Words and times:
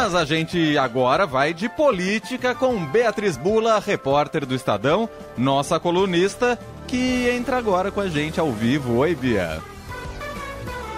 Mas 0.00 0.14
a 0.14 0.24
gente 0.24 0.78
agora 0.78 1.26
vai 1.26 1.52
de 1.52 1.68
política 1.68 2.54
com 2.54 2.86
Beatriz 2.86 3.36
Bula, 3.36 3.80
repórter 3.80 4.46
do 4.46 4.54
Estadão, 4.54 5.10
nossa 5.36 5.80
colunista, 5.80 6.56
que 6.86 7.28
entra 7.28 7.56
agora 7.56 7.90
com 7.90 8.00
a 8.00 8.08
gente 8.08 8.38
ao 8.38 8.52
vivo. 8.52 8.98
Oi, 8.98 9.16
Bia. 9.16 9.60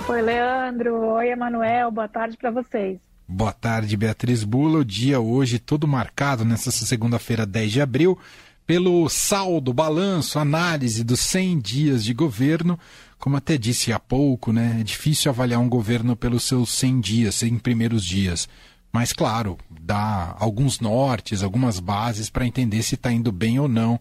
Oi, 0.07 0.21
Leandro. 0.21 0.95
Oi, 1.15 1.31
Emanuel. 1.31 1.91
Boa 1.91 2.09
tarde 2.09 2.37
para 2.37 2.51
vocês. 2.51 2.99
Boa 3.27 3.55
tarde, 3.55 3.97
Beatriz 3.97 4.45
Bula. 4.45 4.81
O 4.81 4.85
dia 4.85 5.19
hoje 5.19 5.59
todo 5.59 5.89
marcado 5.89 6.45
nessa 6.45 6.71
segunda-feira, 6.71 7.47
10 7.47 7.73
de 7.73 7.81
abril, 7.81 8.19
pelo 8.67 9.09
saldo, 9.09 9.73
balanço, 9.73 10.39
análise 10.39 11.03
dos 11.03 11.21
100 11.21 11.59
dias 11.61 12.05
de 12.05 12.13
governo. 12.13 12.79
Como 13.19 13.35
até 13.35 13.57
disse 13.57 13.95
há 13.95 13.99
pouco, 13.99 14.53
né, 14.53 14.79
é 14.81 14.85
difícil 14.85 15.31
avaliar 15.31 15.59
um 15.59 15.69
governo 15.71 16.15
pelos 16.15 16.43
seus 16.43 16.71
100 16.73 17.01
dias, 17.01 17.35
100 17.37 17.59
primeiros 17.59 18.05
dias. 18.05 18.47
Mas, 18.93 19.13
claro, 19.13 19.57
dá 19.71 20.35
alguns 20.39 20.81
nortes, 20.81 21.43
algumas 21.43 21.79
bases 21.79 22.29
para 22.29 22.47
entender 22.47 22.83
se 22.83 22.97
está 22.97 23.13
indo 23.13 23.31
bem 23.31 23.59
ou 23.59 23.69
não 23.69 24.01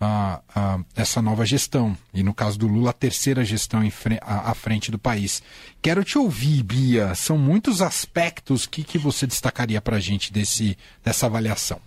a, 0.00 0.40
a, 0.54 0.80
essa 0.96 1.20
nova 1.20 1.44
gestão. 1.44 1.96
E 2.14 2.22
no 2.22 2.32
caso 2.32 2.58
do 2.58 2.66
Lula, 2.66 2.90
a 2.90 2.94
terceira 2.94 3.44
gestão 3.44 3.82
à 4.22 4.54
frente 4.54 4.90
do 4.90 4.98
país. 4.98 5.42
Quero 5.82 6.02
te 6.02 6.16
ouvir, 6.16 6.62
Bia. 6.62 7.14
São 7.14 7.36
muitos 7.36 7.82
aspectos 7.82 8.66
que, 8.66 8.82
que 8.82 8.96
você 8.96 9.26
destacaria 9.26 9.80
para 9.80 9.96
a 9.96 10.00
gente 10.00 10.32
desse, 10.32 10.76
dessa 11.04 11.26
avaliação. 11.26 11.80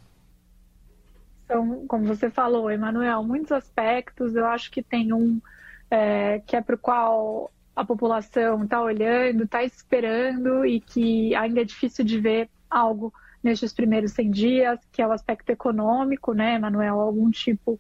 São, 1.48 1.85
como 1.88 2.05
você 2.05 2.29
falou, 2.29 2.70
Emanuel, 2.70 3.23
muitos 3.23 3.51
aspectos. 3.51 4.35
Eu 4.35 4.45
acho 4.45 4.70
que 4.70 4.84
tem 4.84 5.12
um 5.12 5.41
é, 5.90 6.40
que 6.45 6.55
é 6.55 6.62
para 6.62 6.76
o 6.76 6.77
qual 6.77 7.51
a 7.76 7.84
população 7.84 8.63
está 8.63 8.82
olhando, 8.82 9.44
está 9.44 9.63
esperando 9.63 10.66
e 10.66 10.80
que 10.80 11.34
ainda 11.36 11.62
é 11.62 11.63
difícil 11.63 12.05
de 12.05 12.20
ver 12.20 12.49
algo 12.70 13.13
nestes 13.44 13.73
primeiros 13.73 14.13
100 14.13 14.32
dias, 14.32 14.80
que 14.91 15.02
é 15.02 15.08
o 15.08 15.12
aspecto 15.12 15.49
econômico, 15.49 16.34
né, 16.34 16.57
Manuel? 16.57 16.99
Algum 16.99 17.30
tipo 17.30 17.80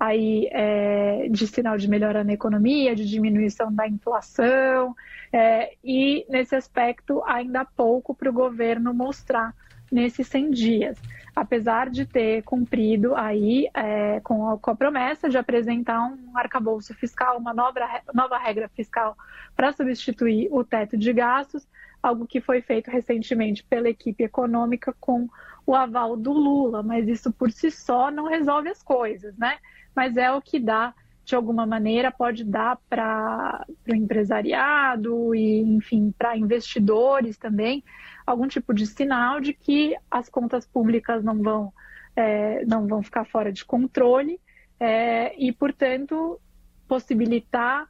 aí 0.00 0.48
é, 0.50 1.28
de 1.28 1.46
sinal 1.46 1.76
de 1.76 1.88
melhora 1.88 2.24
na 2.24 2.32
economia, 2.32 2.96
de 2.96 3.08
diminuição 3.08 3.72
da 3.72 3.86
inflação, 3.86 4.96
é, 5.32 5.74
e 5.84 6.26
nesse 6.28 6.56
aspecto 6.56 7.22
ainda 7.24 7.60
há 7.60 7.64
pouco 7.64 8.14
para 8.14 8.28
o 8.28 8.32
governo 8.32 8.92
mostrar 8.92 9.54
nesses 9.92 10.26
100 10.26 10.50
dias, 10.50 10.98
apesar 11.36 11.90
de 11.90 12.06
ter 12.06 12.42
cumprido 12.42 13.14
aí 13.14 13.68
é, 13.74 14.20
com, 14.20 14.48
a, 14.48 14.58
com, 14.58 14.70
a, 14.70 14.74
promessa 14.74 15.28
de 15.28 15.36
apresentar 15.36 16.02
um 16.02 16.36
arcabouço 16.36 16.94
fiscal, 16.94 17.36
uma 17.36 17.52
nova, 17.52 17.80
nova 18.14 18.38
regra 18.38 18.68
fiscal 18.68 19.16
para 19.54 19.72
substituir 19.72 20.48
o 20.50 20.64
teto 20.64 20.96
de 20.96 21.12
gastos, 21.12 21.68
algo 22.02 22.26
que 22.26 22.40
foi 22.40 22.62
feito 22.62 22.90
recentemente 22.90 23.62
pela 23.62 23.88
equipe 23.88 24.24
econômica 24.24 24.94
com 24.98 25.28
o 25.66 25.74
aval 25.74 26.16
do 26.16 26.32
Lula, 26.32 26.82
mas 26.82 27.06
isso 27.06 27.30
por 27.30 27.52
si 27.52 27.70
só 27.70 28.10
não 28.10 28.26
resolve 28.26 28.68
as 28.68 28.82
coisas, 28.82 29.36
né? 29.36 29.58
Mas 29.94 30.16
é 30.16 30.32
o 30.32 30.40
que 30.40 30.58
dá, 30.58 30.92
de 31.24 31.34
alguma 31.34 31.64
maneira, 31.64 32.10
pode 32.10 32.44
dar 32.44 32.78
para 32.88 33.64
o 33.88 33.94
empresariado 33.94 35.34
e, 35.34 35.60
enfim, 35.60 36.12
para 36.16 36.36
investidores 36.36 37.36
também, 37.36 37.84
algum 38.26 38.48
tipo 38.48 38.74
de 38.74 38.86
sinal 38.86 39.40
de 39.40 39.52
que 39.52 39.96
as 40.10 40.28
contas 40.28 40.66
públicas 40.66 41.22
não 41.22 41.40
vão, 41.42 41.72
é, 42.16 42.64
não 42.66 42.86
vão 42.86 43.02
ficar 43.02 43.24
fora 43.24 43.52
de 43.52 43.64
controle 43.64 44.40
é, 44.80 45.34
e, 45.38 45.52
portanto, 45.52 46.40
possibilitar 46.88 47.88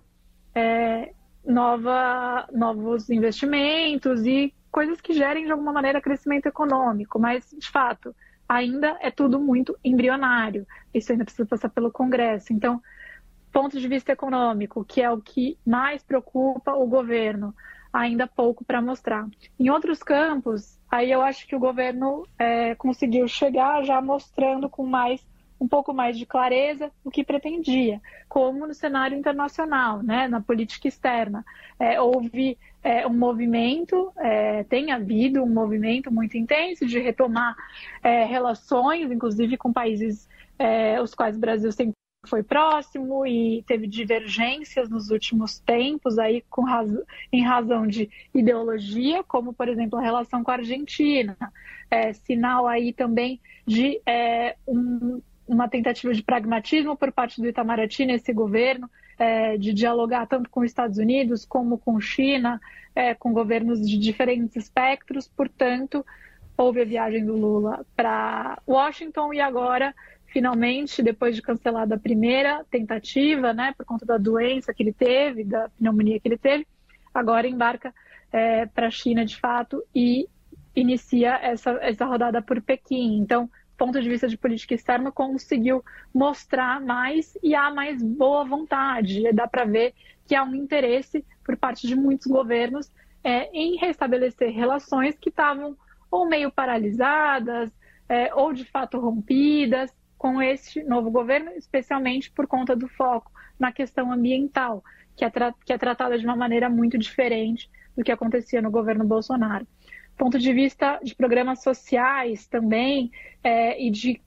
é, 0.55 1.12
nova, 1.44 2.47
novos 2.53 3.08
investimentos 3.08 4.25
e 4.27 4.55
coisas 4.70 5.00
que 5.00 5.12
gerem 5.12 5.44
de 5.44 5.53
alguma 5.53 5.72
maneira 5.72 6.00
crescimento 6.00 6.47
econômico, 6.47 7.19
mas 7.19 7.55
de 7.58 7.69
fato 7.70 8.14
ainda 8.48 8.98
é 9.00 9.10
tudo 9.10 9.41
muito 9.41 9.77
embrionário. 9.83 10.66
Isso 10.92 11.12
ainda 11.12 11.25
precisa 11.25 11.47
passar 11.47 11.70
pelo 11.70 11.91
Congresso. 11.91 12.53
Então, 12.53 12.83
ponto 13.53 13.78
de 13.78 13.86
vista 13.86 14.12
econômico, 14.12 14.84
que 14.84 15.03
é 15.03 15.10
o 15.10 15.21
que 15.21 15.59
mais 15.65 16.03
preocupa 16.03 16.72
o 16.72 16.87
governo, 16.87 17.54
ainda 17.93 18.26
pouco 18.26 18.65
para 18.65 18.81
mostrar. 18.81 19.28
Em 19.60 19.69
outros 19.69 20.03
campos, 20.03 20.78
aí 20.91 21.12
eu 21.12 21.21
acho 21.21 21.47
que 21.47 21.54
o 21.54 21.60
governo 21.60 22.26
é, 22.38 22.75
conseguiu 22.75 23.28
chegar 23.28 23.84
já 23.84 24.00
mostrando 24.00 24.69
com 24.69 24.87
mais 24.87 25.25
um 25.60 25.69
pouco 25.69 25.94
mais 25.94 26.19
de 26.19 26.26
clareza 26.26 26.91
o 27.04 27.10
que 27.10 27.22
pretendia, 27.22 28.00
como 28.28 28.66
no 28.66 28.75
cenário 28.75 29.16
internacional, 29.16 30.03
né, 30.03 30.26
na 30.26 30.41
política 30.41 30.88
externa. 30.88 31.44
É, 31.78 32.00
houve 32.00 32.59
é, 32.82 33.06
um 33.06 33.16
movimento, 33.16 34.12
é, 34.16 34.65
tem 34.65 34.91
havido 34.91 35.41
um 35.41 35.49
movimento 35.49 36.10
muito 36.12 36.37
intenso 36.37 36.84
de 36.84 36.99
retomar 36.99 37.55
é, 38.03 38.25
relações, 38.25 39.12
inclusive 39.12 39.56
com 39.56 39.72
países 39.72 40.28
é, 40.59 41.00
os 41.00 41.15
quais 41.15 41.37
o 41.37 41.41
Brasil 41.41 41.71
sempre 41.71 41.94
foi 42.25 42.43
próximo 42.43 43.27
e 43.27 43.65
teve 43.66 43.87
divergências 43.87 44.88
nos 44.88 45.10
últimos 45.10 45.59
tempos 45.59 46.19
aí 46.19 46.44
com 46.49 46.62
razão, 46.62 47.03
em 47.33 47.43
razão 47.43 47.87
de 47.87 48.09
ideologia, 48.33 49.25
como 49.25 49.53
por 49.53 49.69
exemplo 49.69 49.99
a 49.99 50.03
relação 50.03 50.44
com 50.44 50.50
a 50.50 50.55
Argentina, 50.55 51.37
é, 51.91 52.12
sinal 52.12 52.66
aí 52.66 52.93
também 52.93 53.41
de 53.66 54.00
é, 54.06 54.56
um, 54.66 55.21
uma 55.47 55.69
tentativa 55.69 56.15
de 56.15 56.22
pragmatismo 56.22 56.97
por 56.97 57.12
parte 57.12 57.41
do 57.41 57.49
Itamaraty 57.49 58.06
nesse 58.06 58.32
governo, 58.32 58.88
é, 59.19 59.56
de 59.56 59.72
dialogar 59.72 60.27
tanto 60.27 60.49
com 60.49 60.61
os 60.61 60.66
Estados 60.66 60.99
Unidos 60.99 61.44
como 61.44 61.77
com 61.77 62.00
China, 62.00 62.61
é, 62.94 63.15
com 63.15 63.32
governos 63.32 63.87
de 63.87 63.99
diferentes 63.99 64.56
espectros. 64.56 65.28
Portanto, 65.28 66.05
houve 66.56 66.82
a 66.82 66.84
viagem 66.84 67.25
do 67.25 67.37
Lula 67.37 67.84
para 67.97 68.59
Washington 68.66 69.32
e 69.34 69.41
agora, 69.41 69.94
finalmente, 70.32 71.03
depois 71.03 71.37
de 71.37 71.43
cancelada 71.43 71.94
a 71.94 71.98
primeira 71.98 72.65
tentativa, 72.70 73.53
né, 73.53 73.75
por 73.76 73.84
conta 73.84 74.06
da 74.06 74.16
doença 74.16 74.72
que 74.72 74.82
ele 74.82 74.93
teve, 74.93 75.44
da 75.44 75.69
pneumonia 75.78 76.19
que 76.19 76.26
ele 76.26 76.38
teve, 76.38 76.66
agora 77.12 77.47
embarca 77.47 77.94
é, 78.32 78.66
para 78.66 78.87
a 78.87 78.91
China 78.91 79.25
de 79.25 79.37
fato 79.38 79.84
e 79.94 80.26
inicia 80.75 81.38
essa, 81.43 81.72
essa 81.82 82.06
rodada 82.06 82.41
por 82.41 82.62
Pequim. 82.62 83.19
Então, 83.19 83.50
ponto 83.76 84.00
de 84.00 84.09
vista 84.09 84.26
de 84.26 84.38
política 84.38 84.75
externa, 84.75 85.12
conseguiu 85.12 85.84
mostrar 86.15 86.81
mais 86.81 87.37
e 87.43 87.54
há 87.54 87.70
mais 87.70 88.03
boa 88.03 88.44
vontade. 88.44 89.31
Dá 89.32 89.47
para 89.47 89.64
ver 89.64 89.93
que 90.26 90.34
há 90.34 90.43
um 90.43 90.54
interesse 90.54 91.25
por 91.44 91.56
parte 91.56 91.87
de 91.87 91.94
muitos 91.94 92.26
governos 92.26 92.91
é, 93.22 93.50
em 93.53 93.76
restabelecer 93.76 94.50
relações 94.50 95.19
que 95.19 95.28
estavam 95.28 95.76
ou 96.10 96.26
meio 96.26 96.50
paralisadas 96.50 97.70
é, 98.09 98.32
ou 98.34 98.53
de 98.53 98.64
fato 98.64 98.99
rompidas 98.99 99.93
com 100.22 100.41
este 100.41 100.84
novo 100.84 101.10
governo, 101.10 101.50
especialmente 101.56 102.31
por 102.31 102.47
conta 102.47 102.77
do 102.77 102.87
foco 102.87 103.33
na 103.59 103.72
questão 103.72 104.12
ambiental, 104.12 104.84
que 105.16 105.25
é, 105.25 105.33
que 105.65 105.72
é 105.72 105.77
tratada 105.77 106.16
de 106.16 106.25
uma 106.25 106.37
maneira 106.37 106.71
muito 106.71 106.97
diferente 106.97 107.69
do 107.97 108.05
que 108.05 108.12
acontecia 108.12 108.62
no 108.62 108.71
governo 108.71 109.05
Bolsonaro. 109.05 109.66
Ponto 110.16 110.38
de 110.38 110.53
vista 110.53 111.00
de 111.03 111.16
programas 111.16 111.61
sociais 111.61 112.47
também 112.47 113.11
é, 113.43 113.82
e 113.82 113.91
de 113.91 114.22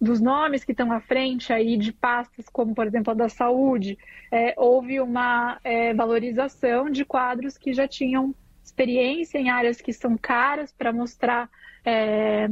dos 0.00 0.20
nomes 0.20 0.62
que 0.64 0.70
estão 0.70 0.92
à 0.92 1.00
frente 1.00 1.52
aí 1.52 1.76
de 1.76 1.92
pastas 1.92 2.48
como 2.48 2.74
por 2.74 2.86
exemplo 2.86 3.10
a 3.10 3.14
da 3.14 3.28
saúde 3.28 3.98
é, 4.32 4.54
houve 4.56 4.98
uma 4.98 5.60
é, 5.62 5.92
valorização 5.92 6.88
de 6.88 7.04
quadros 7.04 7.58
que 7.58 7.74
já 7.74 7.86
tinham 7.86 8.34
experiência 8.64 9.36
em 9.36 9.50
áreas 9.50 9.78
que 9.78 9.92
são 9.92 10.16
caras 10.16 10.72
para 10.72 10.90
mostrar 10.90 11.50
é, 11.84 12.48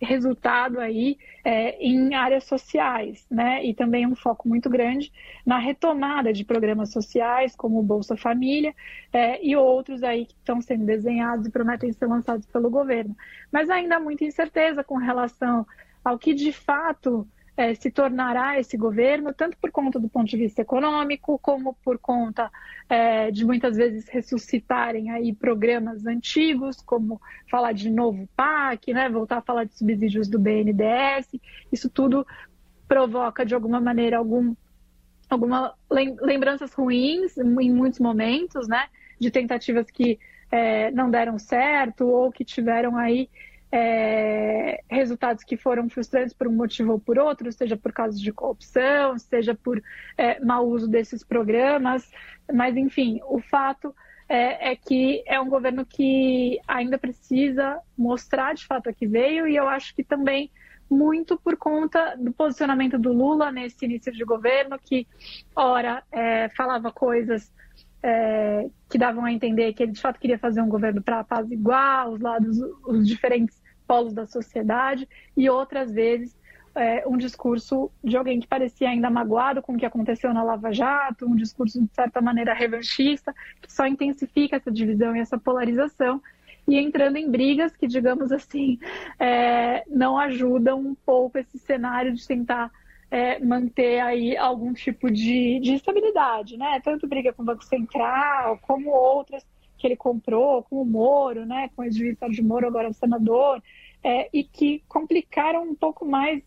resultado 0.00 0.78
aí 0.78 1.18
é, 1.44 1.76
em 1.82 2.14
áreas 2.14 2.44
sociais, 2.44 3.26
né? 3.30 3.64
E 3.64 3.74
também 3.74 4.06
um 4.06 4.14
foco 4.14 4.48
muito 4.48 4.68
grande 4.68 5.12
na 5.44 5.58
retomada 5.58 6.32
de 6.32 6.44
programas 6.44 6.90
sociais, 6.92 7.56
como 7.56 7.78
o 7.78 7.82
Bolsa 7.82 8.16
Família 8.16 8.74
é, 9.12 9.44
e 9.44 9.56
outros 9.56 10.02
aí 10.02 10.26
que 10.26 10.34
estão 10.34 10.60
sendo 10.60 10.84
desenhados 10.84 11.46
e 11.46 11.50
prometem 11.50 11.92
ser 11.92 12.06
lançados 12.06 12.46
pelo 12.46 12.70
governo. 12.70 13.16
Mas 13.50 13.70
ainda 13.70 13.96
há 13.96 14.00
muita 14.00 14.24
incerteza 14.24 14.84
com 14.84 14.96
relação 14.96 15.66
ao 16.04 16.18
que 16.18 16.34
de 16.34 16.52
fato 16.52 17.26
é, 17.56 17.74
se 17.74 17.90
tornará 17.90 18.60
esse 18.60 18.76
governo, 18.76 19.32
tanto 19.32 19.56
por 19.56 19.70
conta 19.70 19.98
do 19.98 20.08
ponto 20.08 20.28
de 20.28 20.36
vista 20.36 20.60
econômico, 20.60 21.38
como 21.38 21.74
por 21.82 21.98
conta 21.98 22.50
é, 22.88 23.30
de 23.30 23.46
muitas 23.46 23.76
vezes 23.76 24.06
ressuscitarem 24.08 25.10
aí 25.10 25.32
programas 25.32 26.06
antigos, 26.06 26.82
como 26.82 27.20
falar 27.50 27.72
de 27.72 27.90
novo 27.90 28.28
PAC, 28.36 28.92
né, 28.92 29.08
voltar 29.08 29.38
a 29.38 29.42
falar 29.42 29.64
de 29.64 29.74
subsídios 29.74 30.28
do 30.28 30.38
BNDES, 30.38 31.28
isso 31.72 31.88
tudo 31.88 32.26
provoca 32.86 33.44
de 33.44 33.54
alguma 33.54 33.80
maneira 33.80 34.18
algum 34.18 34.54
alguma 35.28 35.74
lembranças 35.90 36.72
ruins 36.72 37.36
em 37.36 37.72
muitos 37.72 37.98
momentos, 37.98 38.68
né, 38.68 38.86
de 39.18 39.30
tentativas 39.30 39.90
que 39.90 40.18
é, 40.50 40.90
não 40.92 41.10
deram 41.10 41.38
certo 41.38 42.06
ou 42.06 42.30
que 42.30 42.44
tiveram 42.44 42.96
aí 42.96 43.28
é, 43.70 44.82
resultados 44.88 45.42
que 45.44 45.56
foram 45.56 45.88
frustrantes 45.88 46.32
por 46.32 46.46
um 46.46 46.52
motivo 46.52 46.92
ou 46.92 47.00
por 47.00 47.18
outro, 47.18 47.50
seja 47.52 47.76
por 47.76 47.92
causa 47.92 48.18
de 48.18 48.32
corrupção, 48.32 49.18
seja 49.18 49.54
por 49.54 49.82
é, 50.16 50.40
mau 50.40 50.66
uso 50.66 50.88
desses 50.88 51.24
programas, 51.24 52.10
mas 52.52 52.76
enfim, 52.76 53.20
o 53.28 53.40
fato 53.40 53.94
é, 54.28 54.72
é, 54.72 54.76
que 54.76 55.22
é 55.26 55.40
um 55.40 55.48
governo 55.48 55.84
que 55.84 56.60
ainda 56.66 56.98
precisa 56.98 57.80
mostrar 57.96 58.54
de 58.54 58.66
fato 58.66 58.88
a 58.88 58.92
que 58.92 59.06
veio, 59.06 59.46
e 59.46 59.56
eu 59.56 59.68
acho 59.68 59.94
que 59.94 60.02
também 60.02 60.50
muito 60.88 61.36
por 61.36 61.56
conta 61.56 62.16
do 62.16 62.32
posicionamento 62.32 62.96
do 62.96 63.12
Lula 63.12 63.50
nesse 63.50 63.84
início 63.84 64.12
de 64.12 64.24
governo, 64.24 64.78
que, 64.78 65.06
ora, 65.54 66.02
é, 66.12 66.48
falava 66.50 66.92
coisas 66.92 67.52
é, 68.02 68.68
que 68.88 68.98
davam 68.98 69.24
a 69.24 69.32
entender 69.32 69.72
que 69.72 69.82
ele 69.82 69.92
de 69.92 70.00
fato 70.00 70.20
queria 70.20 70.38
fazer 70.38 70.60
um 70.60 70.68
governo 70.68 71.02
para 71.02 71.20
apaziguar 71.20 72.08
os 72.08 72.20
lados, 72.20 72.58
os 72.86 73.06
diferentes 73.06 73.60
polos 73.86 74.12
da 74.12 74.26
sociedade, 74.26 75.08
e 75.36 75.48
outras 75.48 75.92
vezes 75.92 76.36
é, 76.74 77.06
um 77.08 77.16
discurso 77.16 77.90
de 78.04 78.16
alguém 78.16 78.38
que 78.38 78.46
parecia 78.46 78.90
ainda 78.90 79.08
magoado 79.08 79.62
com 79.62 79.72
o 79.72 79.78
que 79.78 79.86
aconteceu 79.86 80.32
na 80.34 80.42
Lava 80.42 80.72
Jato, 80.72 81.26
um 81.26 81.34
discurso 81.34 81.82
de 81.82 81.88
certa 81.94 82.20
maneira 82.20 82.52
revanchista, 82.52 83.34
que 83.62 83.72
só 83.72 83.86
intensifica 83.86 84.56
essa 84.56 84.70
divisão 84.70 85.16
e 85.16 85.20
essa 85.20 85.38
polarização, 85.38 86.20
e 86.68 86.76
entrando 86.76 87.16
em 87.16 87.30
brigas 87.30 87.74
que, 87.76 87.86
digamos 87.86 88.30
assim, 88.30 88.78
é, 89.18 89.84
não 89.88 90.18
ajudam 90.18 90.80
um 90.80 90.94
pouco 90.94 91.38
esse 91.38 91.58
cenário 91.58 92.12
de 92.12 92.26
tentar 92.26 92.70
é, 93.10 93.38
manter 93.38 94.00
aí 94.00 94.36
algum 94.36 94.72
tipo 94.72 95.10
de, 95.10 95.60
de 95.60 95.74
estabilidade, 95.74 96.56
né? 96.56 96.80
Tanto 96.82 97.06
briga 97.06 97.32
com 97.32 97.42
o 97.42 97.46
Banco 97.46 97.64
Central, 97.64 98.58
como 98.62 98.90
outras 98.90 99.46
que 99.78 99.86
ele 99.86 99.96
comprou, 99.96 100.62
com 100.62 100.80
o 100.80 100.86
Moro, 100.86 101.44
né? 101.44 101.70
Com 101.74 101.82
o 101.82 101.84
ex-juiz 101.84 102.16
de 102.30 102.42
Moro, 102.42 102.66
agora 102.66 102.92
senador, 102.92 103.62
é, 104.02 104.28
e 104.32 104.42
que 104.42 104.82
complicaram 104.88 105.62
um 105.62 105.74
pouco 105.74 106.04
mais 106.04 106.42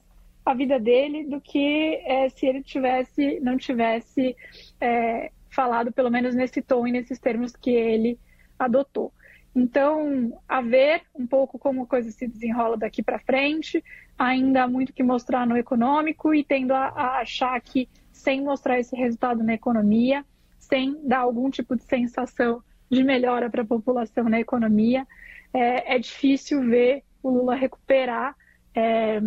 a 0.46 0.54
vida 0.54 0.80
dele 0.80 1.26
do 1.26 1.40
que 1.40 2.02
é, 2.06 2.28
se 2.30 2.46
ele 2.46 2.64
tivesse, 2.64 3.40
não 3.40 3.58
tivesse 3.58 4.36
é, 4.82 5.32
falado, 5.50 5.92
pelo 5.92 6.10
menos 6.10 6.36
nesse 6.36 6.62
tom 6.62 6.88
e 6.88 6.92
nesses 6.92 7.20
termos 7.20 7.56
que 7.56 7.70
ele 7.70 8.20
adotou. 8.58 9.14
Então, 9.56 10.40
a 10.48 10.62
ver 10.62 11.02
um 11.16 11.26
pouco 11.26 11.58
como 11.58 11.84
a 11.84 11.88
coisa 11.88 12.12
se 12.12 12.28
desenrola 12.28 12.78
daqui 12.78 13.02
para 13.02 13.20
frente, 13.20 13.84
ainda 14.18 14.64
há 14.64 14.68
muito 14.68 14.94
que 14.94 15.04
mostrar 15.04 15.48
no 15.48 15.58
econômico 15.58 16.34
e 16.34 16.44
tendo 16.44 16.74
a, 16.74 16.88
a 16.90 17.20
achar 17.20 17.60
que 17.62 17.90
sem 18.12 18.42
mostrar 18.42 18.80
esse 18.80 18.96
resultado 18.96 19.44
na 19.44 19.54
economia, 19.54 20.26
sem 20.58 21.00
dar 21.04 21.20
algum 21.20 21.50
tipo 21.50 21.76
de 21.76 21.84
sensação 21.84 22.62
de 22.90 23.04
melhora 23.04 23.50
para 23.50 23.62
a 23.62 23.66
população 23.66 24.26
na 24.26 24.40
economia, 24.40 25.08
é, 25.54 25.96
é, 25.96 26.00
difícil 26.00 26.62
ver 26.62 27.04
o 27.24 27.30
Lula 27.30 27.56
recuperar 27.56 28.36
é, 28.76 29.20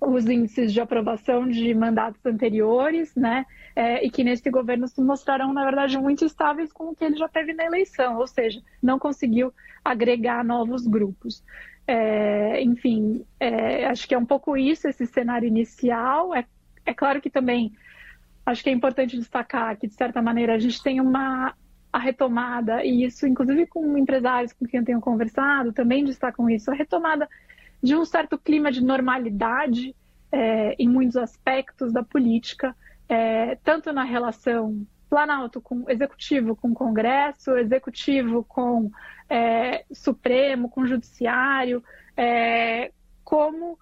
os 0.00 0.26
índices 0.26 0.72
de 0.72 0.80
aprovação 0.80 1.48
de 1.48 1.74
mandatos 1.74 2.24
anteriores, 2.24 3.14
né? 3.14 3.44
É, 3.74 4.04
e 4.04 4.10
que 4.10 4.24
nesse 4.24 4.48
governo 4.50 4.86
se 4.88 5.00
mostraram, 5.00 5.52
na 5.52 5.64
verdade, 5.64 5.98
muito 5.98 6.24
estáveis 6.24 6.72
com 6.72 6.90
o 6.90 6.94
que 6.94 7.04
ele 7.04 7.16
já 7.16 7.28
teve 7.28 7.52
na 7.52 7.64
eleição, 7.64 8.18
ou 8.18 8.26
seja, 8.26 8.60
não 8.82 8.98
conseguiu 8.98 9.52
agregar 9.84 10.44
novos 10.44 10.86
grupos. 10.86 11.44
É, 11.86 12.62
enfim, 12.62 13.24
é, 13.40 13.86
acho 13.86 14.06
que 14.06 14.14
é 14.14 14.18
um 14.18 14.26
pouco 14.26 14.56
isso, 14.56 14.88
esse 14.88 15.06
cenário 15.06 15.46
inicial. 15.46 16.34
É, 16.34 16.44
é 16.84 16.94
claro 16.94 17.20
que 17.20 17.30
também 17.30 17.72
acho 18.44 18.62
que 18.62 18.70
é 18.70 18.72
importante 18.72 19.16
destacar 19.16 19.76
que, 19.76 19.86
de 19.86 19.94
certa 19.94 20.22
maneira, 20.22 20.54
a 20.54 20.58
gente 20.58 20.82
tem 20.82 21.00
uma 21.00 21.54
a 21.90 21.98
retomada, 21.98 22.84
e 22.84 23.04
isso, 23.04 23.26
inclusive 23.26 23.66
com 23.66 23.96
empresários 23.96 24.52
com 24.52 24.66
quem 24.66 24.80
eu 24.80 24.84
tenho 24.84 25.00
conversado, 25.00 25.72
também 25.72 26.04
destacam 26.04 26.48
isso, 26.50 26.70
a 26.70 26.74
retomada 26.74 27.26
de 27.82 27.94
um 27.94 28.04
certo 28.04 28.38
clima 28.38 28.70
de 28.70 28.82
normalidade 28.82 29.94
é, 30.30 30.74
em 30.78 30.88
muitos 30.88 31.16
aspectos 31.16 31.92
da 31.92 32.02
política, 32.02 32.76
é, 33.08 33.56
tanto 33.56 33.92
na 33.92 34.04
relação 34.04 34.86
Planalto 35.08 35.58
com 35.58 35.88
executivo 35.88 36.54
com 36.54 36.74
Congresso, 36.74 37.56
executivo 37.56 38.44
com 38.44 38.90
é, 39.26 39.86
Supremo, 39.90 40.68
com 40.68 40.86
Judiciário, 40.86 41.82
como 43.24 43.78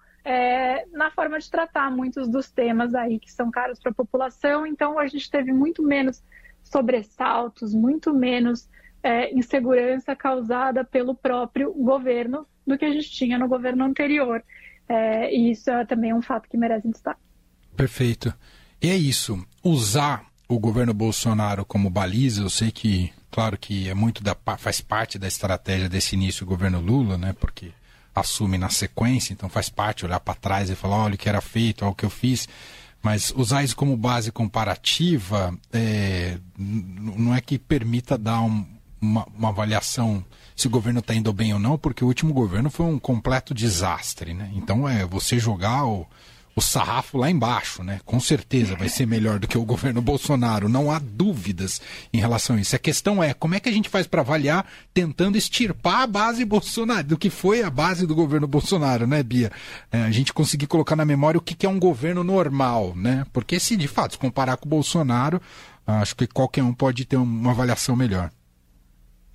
na 0.91 1.09
forma 1.11 1.39
de 1.39 1.49
tratar 1.49 1.89
muitos 1.89 2.29
dos 2.29 2.51
temas 2.51 2.93
aí 2.93 3.17
que 3.17 3.31
são 3.31 3.49
caros 3.49 3.79
para 3.79 3.91
a 3.91 3.95
população. 3.95 4.65
Então 4.65 4.99
a 4.99 5.07
gente 5.07 5.29
teve 5.29 5.51
muito 5.51 5.81
menos 5.81 6.23
sobressaltos, 6.63 7.73
muito 7.73 8.13
menos 8.13 8.69
é, 9.07 9.33
insegurança 9.33 10.13
causada 10.13 10.83
pelo 10.83 11.15
próprio 11.15 11.73
governo 11.73 12.45
do 12.65 12.77
que 12.77 12.83
a 12.83 12.91
gente 12.91 13.09
tinha 13.09 13.39
no 13.39 13.47
governo 13.47 13.85
anterior. 13.85 14.43
É, 14.89 15.33
e 15.33 15.51
isso 15.51 15.69
é 15.69 15.85
também 15.85 16.13
um 16.13 16.21
fato 16.21 16.49
que 16.49 16.57
merece 16.57 16.89
destaque. 16.89 17.21
Perfeito. 17.73 18.33
E 18.81 18.89
é 18.89 18.95
isso. 18.95 19.41
Usar 19.63 20.25
o 20.45 20.59
governo 20.59 20.93
Bolsonaro 20.93 21.63
como 21.63 21.89
baliza, 21.89 22.41
eu 22.41 22.49
sei 22.49 22.69
que, 22.69 23.13
claro 23.31 23.57
que 23.57 23.87
é 23.87 23.93
muito 23.93 24.21
da 24.21 24.35
faz 24.57 24.81
parte 24.81 25.17
da 25.17 25.27
estratégia 25.27 25.87
desse 25.87 26.15
início 26.15 26.45
do 26.45 26.49
governo 26.49 26.81
Lula, 26.81 27.17
né? 27.17 27.33
Porque 27.39 27.71
assume 28.13 28.57
na 28.57 28.69
sequência, 28.69 29.31
então 29.31 29.47
faz 29.47 29.69
parte 29.69 30.05
olhar 30.05 30.19
para 30.19 30.33
trás 30.33 30.69
e 30.69 30.75
falar, 30.75 30.97
olha 30.97 31.15
o 31.15 31.17
que 31.17 31.29
era 31.29 31.39
feito, 31.39 31.83
olha 31.83 31.91
o 31.91 31.95
que 31.95 32.05
eu 32.05 32.09
fiz. 32.09 32.47
Mas 33.01 33.31
usar 33.37 33.63
isso 33.63 33.75
como 33.75 33.95
base 33.95 34.33
comparativa 34.33 35.57
é, 35.71 36.37
não 36.57 37.33
é 37.33 37.39
que 37.39 37.57
permita 37.57 38.17
dar 38.17 38.41
um, 38.41 38.65
uma, 39.01 39.25
uma 39.35 39.49
avaliação 39.49 40.23
se 40.55 40.67
o 40.67 40.69
governo 40.69 40.99
está 40.99 41.13
indo 41.13 41.31
bem 41.31 41.53
ou 41.53 41.59
não, 41.59 41.77
porque 41.77 42.03
o 42.03 42.07
último 42.07 42.33
governo 42.33 42.69
foi 42.69 42.85
um 42.87 42.97
completo 42.97 43.53
desastre, 43.53 44.33
né? 44.33 44.49
Então 44.55 44.89
é 44.89 45.05
você 45.05 45.37
jogar 45.37 45.85
o, 45.85 46.07
o 46.55 46.61
sarrafo 46.61 47.19
lá 47.19 47.29
embaixo, 47.29 47.83
né? 47.83 47.99
Com 48.03 48.19
certeza 48.19 48.75
vai 48.75 48.89
ser 48.89 49.05
melhor 49.05 49.37
do 49.37 49.47
que 49.47 49.55
o 49.55 49.63
governo 49.65 50.01
Bolsonaro, 50.01 50.67
não 50.67 50.89
há 50.89 50.97
dúvidas 50.97 51.79
em 52.11 52.17
relação 52.17 52.55
a 52.55 52.59
isso. 52.59 52.75
A 52.75 52.79
questão 52.79 53.23
é 53.23 53.35
como 53.35 53.53
é 53.53 53.59
que 53.59 53.69
a 53.69 53.71
gente 53.71 53.87
faz 53.87 54.07
para 54.07 54.21
avaliar 54.21 54.65
tentando 54.91 55.37
extirpar 55.37 56.01
a 56.01 56.07
base 56.07 56.43
Bolsonaro, 56.43 57.09
do 57.09 57.17
que 57.17 57.29
foi 57.29 57.61
a 57.61 57.69
base 57.69 58.07
do 58.07 58.15
governo 58.15 58.47
Bolsonaro, 58.47 59.05
né, 59.05 59.21
Bia? 59.21 59.51
É, 59.91 60.01
a 60.01 60.11
gente 60.11 60.33
conseguir 60.33 60.65
colocar 60.65 60.95
na 60.95 61.05
memória 61.05 61.37
o 61.37 61.41
que, 61.41 61.53
que 61.53 61.67
é 61.67 61.69
um 61.69 61.79
governo 61.79 62.23
normal, 62.23 62.95
né? 62.95 63.23
Porque 63.31 63.59
se 63.59 63.77
de 63.77 63.87
fato 63.87 64.13
se 64.13 64.17
comparar 64.17 64.57
com 64.57 64.65
o 64.65 64.69
Bolsonaro, 64.69 65.39
acho 65.85 66.15
que 66.15 66.25
qualquer 66.25 66.63
um 66.63 66.73
pode 66.73 67.05
ter 67.05 67.17
uma 67.17 67.51
avaliação 67.51 67.95
melhor. 67.95 68.31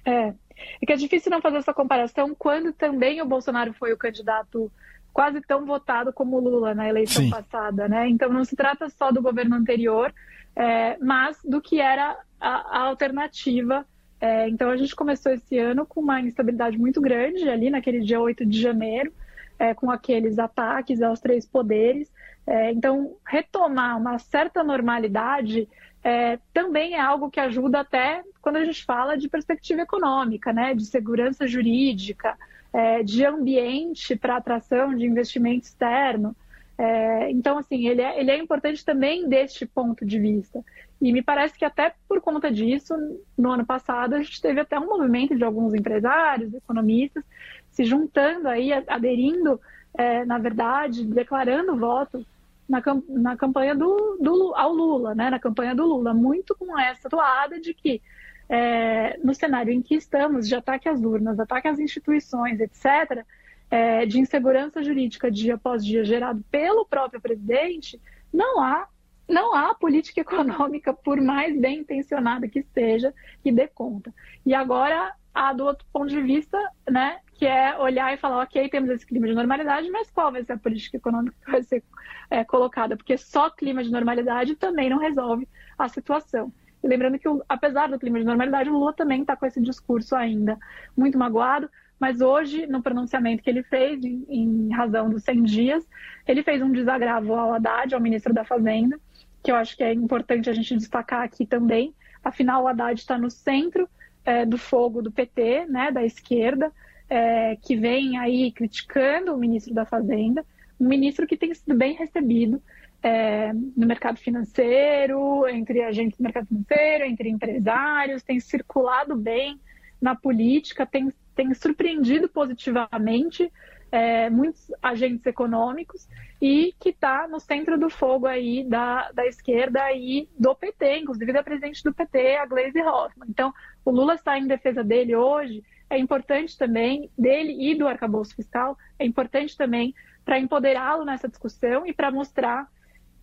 É, 0.05 0.35
é 0.81 0.87
que 0.87 0.93
é 0.93 0.97
difícil 0.97 1.31
não 1.31 1.41
fazer 1.41 1.59
essa 1.59 1.75
comparação 1.75 2.35
quando 2.37 2.73
também 2.73 3.21
o 3.21 3.27
Bolsonaro 3.27 3.73
foi 3.73 3.93
o 3.93 3.97
candidato 3.97 4.71
quase 5.13 5.41
tão 5.43 5.67
votado 5.67 6.13
como 6.13 6.37
o 6.37 6.41
Lula 6.41 6.75
na 6.75 6.89
eleição 6.89 7.23
Sim. 7.23 7.31
passada, 7.31 7.87
né? 7.87 8.09
Então 8.09 8.33
não 8.33 8.45
se 8.45 8.57
trata 8.57 8.89
só 8.89 9.11
do 9.11 9.21
governo 9.21 9.55
anterior, 9.55 10.13
é, 10.57 10.97
mas 10.99 11.39
do 11.45 11.61
que 11.61 11.81
era 11.81 12.19
a, 12.41 12.79
a 12.79 12.83
alternativa. 12.87 13.87
É, 14.21 14.49
então 14.49 14.71
a 14.71 14.77
gente 14.77 14.95
começou 14.97 15.33
esse 15.33 15.59
ano 15.59 15.85
com 15.85 16.01
uma 16.01 16.21
instabilidade 16.21 16.79
muito 16.79 17.01
grande 17.01 17.49
ali 17.49 17.71
naquele 17.71 18.01
dia 18.01 18.21
8 18.21 18.47
de 18.47 18.61
janeiro, 18.61 19.13
é, 19.59 19.75
com 19.75 19.91
aqueles 19.91 20.39
ataques 20.39 21.03
aos 21.03 21.21
três 21.21 21.47
poderes. 21.47 22.11
É, 22.47 22.73
então 22.73 23.17
retomar 23.27 23.99
uma 23.99 24.19
certa 24.19 24.65
normalidade 24.65 25.69
é, 26.05 26.39
também 26.53 26.95
é 26.95 27.01
algo 27.01 27.31
que 27.31 27.39
ajuda 27.39 27.81
até 27.81 28.23
quando 28.41 28.57
a 28.57 28.65
gente 28.65 28.85
fala 28.85 29.17
de 29.17 29.29
perspectiva 29.29 29.83
econômica, 29.83 30.53
né, 30.53 30.75
de 30.75 30.85
segurança 30.85 31.47
jurídica, 31.47 32.37
é, 32.73 33.03
de 33.03 33.25
ambiente 33.25 34.17
para 34.17 34.37
atração 34.37 34.95
de 34.95 35.07
investimento 35.07 35.67
externo. 35.67 36.35
É, 36.77 37.31
então, 37.31 37.59
assim, 37.59 37.87
ele 37.87 38.03
é, 38.03 38.19
ele 38.19 38.31
é 38.31 38.39
importante 38.39 38.85
também 38.85 39.29
deste 39.29 39.65
ponto 39.65 40.05
de 40.05 40.19
vista. 40.19 40.65
E 41.01 41.13
me 41.13 41.23
parece 41.23 41.57
que 41.57 41.65
até 41.65 41.95
por 42.09 42.21
conta 42.21 42.51
disso, 42.51 42.95
no 43.37 43.53
ano 43.53 43.65
passado, 43.65 44.15
a 44.15 44.23
gente 44.23 44.41
teve 44.41 44.61
até 44.61 44.79
um 44.79 44.87
movimento 44.87 45.37
de 45.37 45.45
alguns 45.45 45.75
empresários, 45.75 46.55
economistas, 46.55 47.23
se 47.71 47.85
juntando 47.85 48.49
aí, 48.49 48.73
aderindo, 48.73 49.61
é, 49.95 50.25
na 50.25 50.39
verdade, 50.39 51.05
declarando 51.05 51.77
voto 51.77 52.25
na, 52.73 52.83
na 53.09 53.37
campanha 53.37 53.75
do, 53.75 54.17
do, 54.19 54.55
ao 54.55 54.73
Lula, 54.73 55.15
né? 55.15 55.29
na 55.29 55.39
campanha 55.39 55.75
do 55.75 55.85
Lula, 55.85 56.15
muito 56.15 56.57
com 56.57 56.79
essa 56.79 57.09
toada 57.11 57.61
de 57.61 57.75
que 57.75 58.01
é, 58.49 59.19
no 59.23 59.35
cenário 59.35 59.73
em 59.73 59.83
que 59.83 59.95
estamos, 59.95 60.49
de 60.49 60.55
ataque 60.55 60.89
às 60.89 61.03
urnas, 61.03 61.39
ataque 61.39 61.69
às 61.69 61.79
instituições, 61.79 62.61
etc., 62.61 63.25
é, 63.71 64.07
de 64.07 64.19
insegurança 64.19 64.83
jurídica 64.83 65.31
dia 65.31 65.55
após 65.55 65.85
dia 65.85 66.05
gerado 66.05 66.43
pelo 66.51 66.87
próprio 66.87 67.21
presidente, 67.21 68.01
não 68.33 68.63
há 68.63 68.89
não 69.29 69.55
há 69.55 69.75
política 69.75 70.21
econômica, 70.23 70.93
por 70.93 71.21
mais 71.21 71.59
bem 71.59 71.81
intencionada 71.81 72.49
que 72.49 72.63
seja, 72.75 73.15
que 73.43 73.53
dê 73.53 73.69
conta. 73.69 74.13
E 74.45 74.55
agora, 74.55 75.15
há 75.35 75.53
do 75.53 75.65
outro 75.65 75.87
ponto 75.93 76.09
de 76.09 76.21
vista, 76.21 76.59
né, 76.89 77.19
que 77.35 77.47
é 77.47 77.77
olhar 77.79 78.13
e 78.13 78.17
falar, 78.17 78.43
ok, 78.43 78.69
temos 78.69 78.91
esse 78.91 79.07
clima 79.07 79.27
de 79.27 79.35
normalidade, 79.35 79.91
mas 79.91 80.11
qual 80.11 80.31
vai 80.31 80.45
ser 80.45 80.53
a 80.53 80.59
política 80.59 80.97
econômica 80.97 81.37
que 81.45 81.51
vai 81.51 81.63
ser 81.63 81.83
é, 82.31 82.45
colocada? 82.45 82.97
Porque 82.97 83.17
só 83.17 83.51
clima 83.51 83.83
de 83.83 83.91
normalidade 83.91 84.55
também 84.57 84.91
não 84.91 84.99
resolve 84.99 85.49
a 85.79 85.89
situação. 85.89 86.53
E 86.83 86.89
lembrando 86.89 87.19
que, 87.19 87.29
apesar 87.49 87.89
do 87.89 87.99
clima 87.99 88.19
de 88.19 88.25
normalidade, 88.25 88.69
o 88.69 88.73
Lula 88.73 88.93
também 88.93 89.23
está 89.23 89.37
com 89.37 89.47
esse 89.47 89.61
discurso 89.61 90.17
ainda 90.17 90.59
muito 90.97 91.17
magoado, 91.17 91.71
mas 91.99 92.21
hoje, 92.21 92.67
no 92.67 92.83
pronunciamento 92.83 93.43
que 93.43 93.49
ele 93.49 93.63
fez, 93.63 94.05
em, 94.05 94.69
razão 94.71 95.09
dos 95.09 95.23
100 95.23 95.43
dias, 95.45 95.89
ele 96.27 96.43
fez 96.43 96.61
um 96.61 96.73
desagravo 96.73 97.35
ao 97.35 97.55
Haddad, 97.55 97.95
ao 97.95 98.01
ministro 98.01 98.35
da 98.35 98.45
Fazenda, 98.45 98.99
que 99.41 99.53
eu 99.53 99.55
acho 99.55 99.77
que 99.77 99.85
é 99.85 99.93
importante 99.93 100.51
a 100.51 100.53
gente 100.53 100.77
destacar 100.77 101.23
aqui 101.23 101.47
também. 101.47 101.95
Afinal, 102.25 102.65
o 102.65 102.69
Haddad 102.69 103.01
está 103.01 103.17
no 103.17 103.31
centro 103.31 103.89
é, 104.25 104.45
do 104.45 104.59
fogo 104.59 105.03
do 105.03 105.11
PT, 105.11 105.67
né, 105.67 105.91
da 105.91 106.05
esquerda, 106.05 106.73
é, 107.09 107.57
que 107.57 107.77
vem 107.77 108.19
aí 108.19 108.51
criticando 108.53 109.35
o 109.35 109.39
ministro 109.39 109.75
da 109.75 109.85
Fazenda, 109.85 110.45
um 110.81 110.89
ministro 110.89 111.27
que 111.27 111.37
tem 111.37 111.53
sido 111.55 111.75
bem 111.77 111.95
recebido 111.95 112.63
é, 113.03 113.53
no 113.53 113.87
mercado 113.87 114.19
financeiro, 114.19 115.47
entre 115.49 115.83
agentes 115.83 116.19
do 116.19 116.23
mercado 116.23 116.47
financeiro, 116.47 117.05
entre 117.05 117.29
empresários, 117.29 118.23
tem 118.23 118.39
circulado 118.39 119.17
bem 119.17 119.61
na 120.01 120.15
política, 120.15 120.87
tem, 120.87 121.13
tem 121.35 121.53
surpreendido 121.55 122.29
positivamente 122.29 123.53
é, 123.93 124.31
muitos 124.31 124.73
agentes 124.83 125.25
econômicos 125.27 126.09
e 126.41 126.75
que 126.81 126.89
está 126.89 127.29
no 127.29 127.39
centro 127.39 127.79
do 127.79 127.91
fogo 127.91 128.27
aí 128.27 128.65
da, 128.65 129.13
da 129.13 129.27
esquerda 129.27 129.93
e 129.93 130.27
do 130.37 130.55
PT, 130.55 131.01
inclusive 131.01 131.33
da 131.33 131.43
presidente 131.43 131.85
do 131.85 131.93
PT, 131.93 132.37
a 132.37 132.47
Gleisi 132.47 132.81
Hoffmann. 132.81 133.29
Então, 133.29 133.53
o 133.85 133.91
Lula 133.91 134.15
está 134.15 134.39
em 134.39 134.47
defesa 134.47 134.83
dele 134.83 135.15
hoje, 135.15 135.63
é 135.91 135.99
importante 135.99 136.57
também, 136.57 137.11
dele 137.17 137.71
e 137.71 137.75
do 137.75 137.87
arcabouço 137.87 138.35
fiscal, 138.35 138.79
é 138.99 139.05
importante 139.05 139.57
também 139.57 139.95
para 140.25 140.39
empoderá-lo 140.39 141.05
nessa 141.05 141.29
discussão 141.29 141.87
e 141.87 141.93
para 141.93 142.11
mostrar 142.11 142.67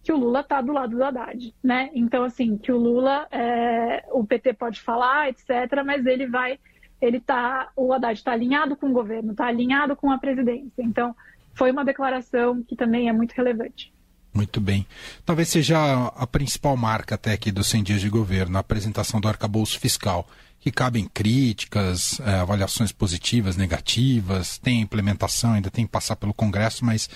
que 0.03 0.13
o 0.13 0.17
Lula 0.17 0.41
está 0.41 0.61
do 0.61 0.71
lado 0.71 0.95
do 0.95 1.03
Haddad, 1.03 1.53
né? 1.63 1.89
Então, 1.93 2.23
assim, 2.23 2.57
que 2.57 2.71
o 2.71 2.77
Lula, 2.77 3.27
é, 3.31 4.05
o 4.11 4.25
PT 4.25 4.53
pode 4.53 4.79
falar, 4.81 5.29
etc., 5.29 5.49
mas 5.85 6.05
ele 6.05 6.27
vai 6.27 6.57
ele 7.01 7.19
tá, 7.19 7.69
o 7.75 7.93
Haddad 7.93 8.17
está 8.17 8.31
alinhado 8.31 8.75
com 8.75 8.87
o 8.87 8.93
governo, 8.93 9.31
está 9.31 9.47
alinhado 9.47 9.95
com 9.95 10.11
a 10.11 10.17
presidência. 10.17 10.81
Então, 10.83 11.15
foi 11.53 11.71
uma 11.71 11.85
declaração 11.85 12.63
que 12.63 12.75
também 12.75 13.09
é 13.09 13.13
muito 13.13 13.33
relevante. 13.33 13.93
Muito 14.33 14.61
bem. 14.61 14.85
Talvez 15.25 15.49
seja 15.49 16.07
a 16.15 16.27
principal 16.27 16.77
marca 16.77 17.15
até 17.15 17.33
aqui 17.33 17.51
dos 17.51 17.67
100 17.67 17.83
dias 17.83 18.01
de 18.01 18.09
governo, 18.09 18.57
a 18.57 18.61
apresentação 18.61 19.19
do 19.19 19.27
arcabouço 19.27 19.79
fiscal, 19.79 20.27
que 20.59 20.71
cabem 20.71 21.09
críticas, 21.11 22.19
é, 22.19 22.35
avaliações 22.35 22.91
positivas, 22.91 23.57
negativas, 23.57 24.57
tem 24.57 24.81
implementação, 24.81 25.53
ainda 25.53 25.71
tem 25.71 25.85
que 25.85 25.91
passar 25.91 26.15
pelo 26.15 26.33
Congresso, 26.33 26.85
mas 26.85 27.09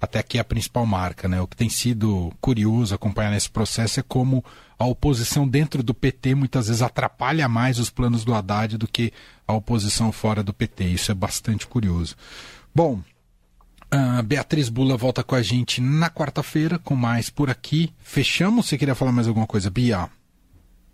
até 0.00 0.18
aqui 0.18 0.38
é 0.38 0.40
a 0.40 0.44
principal 0.44 0.84
marca. 0.86 1.28
Né? 1.28 1.40
O 1.40 1.46
que 1.46 1.56
tem 1.56 1.68
sido 1.68 2.32
curioso 2.40 2.94
acompanhar 2.94 3.30
nesse 3.30 3.50
processo 3.50 4.00
é 4.00 4.02
como 4.02 4.44
a 4.78 4.84
oposição 4.84 5.48
dentro 5.48 5.82
do 5.82 5.94
PT 5.94 6.34
muitas 6.34 6.68
vezes 6.68 6.82
atrapalha 6.82 7.48
mais 7.48 7.78
os 7.78 7.90
planos 7.90 8.24
do 8.24 8.34
Haddad 8.34 8.76
do 8.76 8.86
que 8.86 9.12
a 9.46 9.54
oposição 9.54 10.12
fora 10.12 10.42
do 10.42 10.52
PT. 10.52 10.84
Isso 10.84 11.10
é 11.10 11.14
bastante 11.14 11.66
curioso. 11.66 12.14
Bom, 12.74 13.00
a 13.90 14.20
Beatriz 14.22 14.68
Bula 14.68 14.96
volta 14.96 15.22
com 15.22 15.34
a 15.34 15.42
gente 15.42 15.80
na 15.80 16.10
quarta-feira 16.10 16.78
com 16.78 16.94
mais 16.94 17.30
por 17.30 17.48
aqui. 17.48 17.92
Fechamos? 17.98 18.66
Você 18.66 18.76
queria 18.76 18.94
falar 18.94 19.12
mais 19.12 19.28
alguma 19.28 19.46
coisa, 19.46 19.70
Bia? 19.70 20.10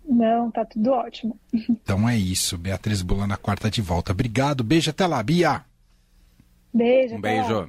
Não, 0.07 0.51
tá 0.51 0.65
tudo 0.65 0.91
ótimo. 0.91 1.37
Então 1.83 2.07
é 2.07 2.17
isso. 2.17 2.57
Beatriz 2.57 3.01
Bula 3.01 3.27
na 3.27 3.37
quarta 3.37 3.69
de 3.69 3.81
volta. 3.81 4.11
Obrigado. 4.11 4.63
Beijo 4.63 4.89
até 4.89 5.05
lá, 5.05 5.21
Bia. 5.21 5.63
Beijo. 6.73 7.15
Um 7.15 7.21
beijo. 7.21 7.61
Lá. 7.61 7.67